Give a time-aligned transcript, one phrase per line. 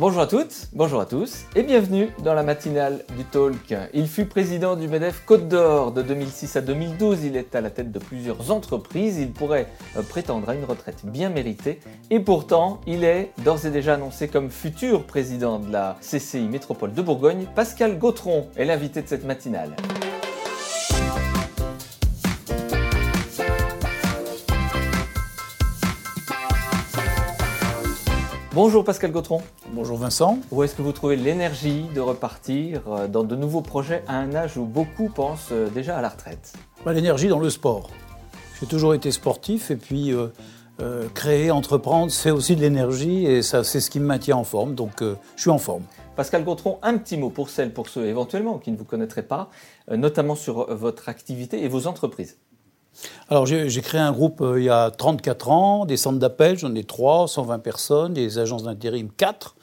[0.00, 3.74] Bonjour à toutes, bonjour à tous et bienvenue dans la matinale du Talk.
[3.92, 7.24] Il fut président du MEDEF Côte d'Or de 2006 à 2012.
[7.24, 9.18] Il est à la tête de plusieurs entreprises.
[9.18, 9.66] Il pourrait
[9.98, 14.28] euh, prétendre à une retraite bien méritée et pourtant il est d'ores et déjà annoncé
[14.28, 17.46] comme futur président de la CCI Métropole de Bourgogne.
[17.54, 19.76] Pascal Gautron est l'invité de cette matinale.
[28.52, 29.42] Bonjour Pascal Gautron.
[29.74, 30.40] Bonjour Vincent.
[30.50, 34.34] Où est-ce que vous trouvez l'énergie de repartir euh, dans de nouveaux projets à un
[34.34, 36.54] âge où beaucoup pensent euh, déjà à la retraite?
[36.84, 37.90] Bah, L'énergie dans le sport.
[38.58, 43.62] J'ai toujours été sportif et puis euh, créer, entreprendre, c'est aussi de l'énergie et ça,
[43.62, 44.74] c'est ce qui me maintient en forme.
[44.74, 45.84] Donc je suis en forme.
[46.16, 49.48] Pascal Gautron, un petit mot pour celles, pour ceux éventuellement qui ne vous connaîtraient pas,
[49.88, 52.36] notamment sur votre activité et vos entreprises.
[53.28, 56.74] Alors j'ai créé un groupe euh, il y a 34 ans, des centres d'appel, j'en
[56.74, 59.56] ai 3, 120 personnes, des agences d'intérim 4,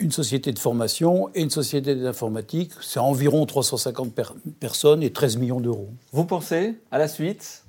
[0.00, 2.72] une société de formation et une société d'informatique.
[2.80, 4.12] C'est environ 350
[4.58, 5.90] personnes et 13 millions d'euros.
[6.12, 7.61] Vous pensez à la suite?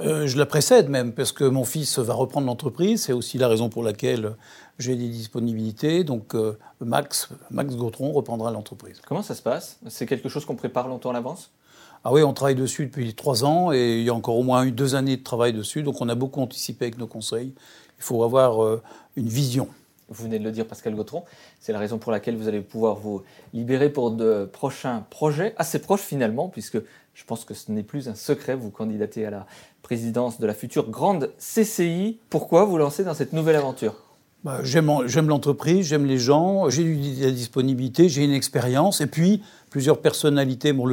[0.00, 3.02] Euh, Je la précède même, parce que mon fils va reprendre l'entreprise.
[3.04, 4.36] C'est aussi la raison pour laquelle
[4.78, 6.04] j'ai des disponibilités.
[6.04, 9.00] Donc euh, Max, Max Gautron reprendra l'entreprise.
[9.06, 9.78] Comment ça se passe?
[9.88, 11.50] C'est quelque chose qu'on prépare longtemps à l'avance?
[12.04, 14.64] Ah oui, on travaille dessus depuis trois ans et il y a encore au moins
[14.64, 15.82] eu deux années de travail dessus.
[15.82, 17.52] Donc on a beaucoup anticipé avec nos conseils.
[17.98, 18.80] Il faut avoir euh,
[19.16, 19.68] une vision.
[20.08, 21.24] Vous venez de le dire, Pascal Gautron.
[21.60, 25.78] C'est la raison pour laquelle vous allez pouvoir vous libérer pour de prochains projets, assez
[25.78, 26.78] proches finalement, puisque
[27.14, 28.54] je pense que ce n'est plus un secret.
[28.54, 29.46] Vous candidatez à la
[29.82, 32.20] présidence de la future grande CCI.
[32.30, 33.96] Pourquoi vous lancez dans cette nouvelle aventure?
[34.44, 39.00] Bah, J'aime l'entreprise, j'aime les gens, j'ai de la disponibilité, j'ai une expérience.
[39.00, 40.86] Et puis, Plusieurs personnalités m'ont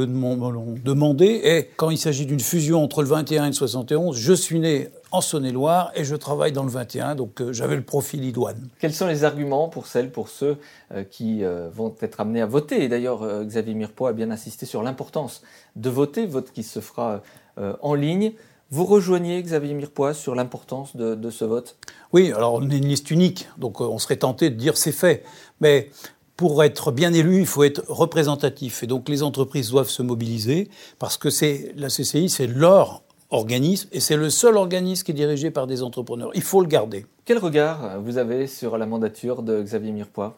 [0.83, 1.25] demandé.
[1.43, 4.89] Et quand il s'agit d'une fusion entre le 21 et le 71, je suis né
[5.15, 8.67] en Saône-et-Loire et je travaille dans le 21, donc euh, j'avais le profil idoine.
[8.79, 10.57] Quels sont les arguments pour celles, pour ceux
[10.93, 12.83] euh, qui euh, vont être amenés à voter?
[12.83, 15.41] Et d'ailleurs, Xavier Mirepoix a bien insisté sur l'importance
[15.75, 17.21] de voter, vote qui se fera
[17.57, 18.33] en ligne.
[18.71, 21.77] Vous rejoignez Xavier Mirepoix sur l'importance de, de, ce vote?
[22.11, 25.23] Oui, alors on est une liste unique, donc on serait tenté de dire c'est fait.
[25.61, 25.89] Mais
[26.37, 28.83] pour être bien élu, il faut être représentatif.
[28.83, 30.69] Et donc les entreprises doivent se mobiliser
[30.99, 35.15] parce que c'est la CCI, c'est leur organisme et c'est le seul organisme qui est
[35.15, 36.31] dirigé par des entrepreneurs.
[36.35, 37.05] Il faut le garder.
[37.25, 40.37] Quel regard vous avez sur la mandature de Xavier Mirepoix?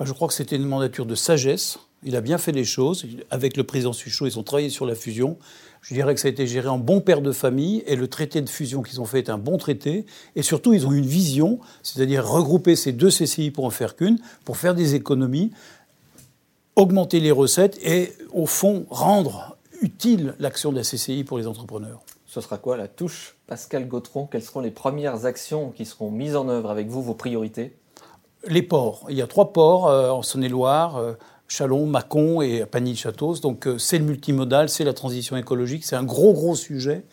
[0.00, 1.78] Je crois que c'était une mandature de sagesse.
[2.02, 3.06] Il a bien fait les choses.
[3.30, 5.36] Avec le président Suchot, ils ont travaillé sur la fusion.
[5.82, 8.40] Je dirais que ça a été géré en bon père de famille et le traité
[8.40, 10.06] de fusion qu'ils ont fait est un bon traité.
[10.36, 14.18] Et surtout, ils ont une vision, c'est-à-dire regrouper ces deux CCI pour en faire qu'une,
[14.44, 15.50] pour faire des économies,
[16.76, 22.00] augmenter les recettes et, au fond, rendre utile l'action de la CCI pour les entrepreneurs.
[22.26, 24.26] Ce sera quoi la touche Pascal Gautron?
[24.26, 27.76] Quelles seront les premières actions qui seront mises en œuvre avec vous, vos priorités?
[28.46, 29.06] Les ports.
[29.10, 30.96] Il y a trois ports euh, en Saône-et-Loire.
[30.96, 31.12] Euh,
[31.52, 33.34] Chalon, Mâcon et Pagny-Château.
[33.36, 37.04] Donc euh, c'est le multimodal, c'est la transition écologique, c'est un gros gros sujet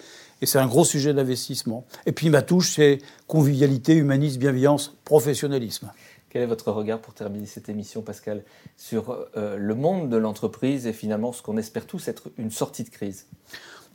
[0.41, 1.85] et c'est un gros sujet d'investissement.
[2.05, 5.91] Et puis ma touche, c'est convivialité, humanisme, bienveillance, professionnalisme.
[6.29, 8.43] Quel est votre regard pour terminer cette émission, Pascal,
[8.77, 12.85] sur euh, le monde de l'entreprise et finalement ce qu'on espère tous être une sortie
[12.85, 13.25] de crise?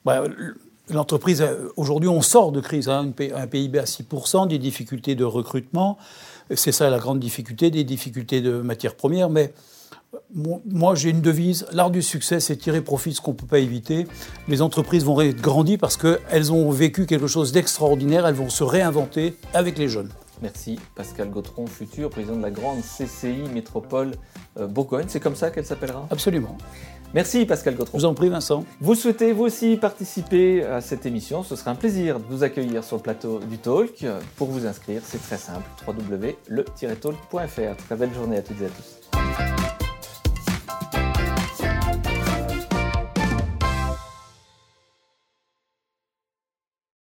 [0.05, 0.25] Bah,
[0.91, 5.25] L'entreprise, euh, aujourd'hui, on sort de crise, hein, un PIB à 6%, des difficultés de
[5.25, 5.97] recrutement,
[6.55, 9.55] c'est ça la grande difficulté, des difficultés de matières premières, mais
[10.35, 13.47] moi, j'ai une devise, l'art du succès, c'est tirer profit de ce qu'on ne peut
[13.47, 14.07] pas éviter.
[14.49, 19.37] Les entreprises vont grandir parce qu'elles ont vécu quelque chose d'extraordinaire, elles vont se réinventer
[19.53, 20.11] avec les jeunes.
[20.43, 24.13] Merci Pascal Gautron, futur président de la grande CCI Métropole
[24.59, 25.07] euh, Bourgogne.
[25.09, 26.07] C'est comme ça qu'elle s'appellera?
[26.11, 26.59] Absolument.
[27.15, 27.99] Merci Pascal Gautron.
[27.99, 28.65] Je vous en prie Vincent.
[28.81, 32.83] Vous souhaitez vous aussi participer à cette émission Ce sera un plaisir de vous accueillir
[32.83, 34.05] sur le plateau du Talk.
[34.37, 37.77] Pour vous inscrire, c'est très simple, www.le-talk.fr.
[37.87, 39.04] Très belle journée à toutes et à tous.